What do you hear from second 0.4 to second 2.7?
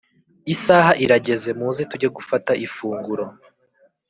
Isaha irageze muze tuge gufata